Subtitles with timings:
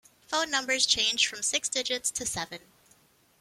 [0.25, 2.61] Phone numbers changed from six digits to seven.